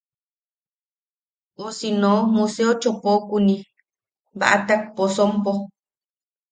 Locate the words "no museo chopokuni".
2.01-3.55